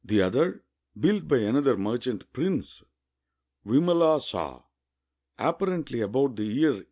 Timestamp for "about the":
6.01-6.43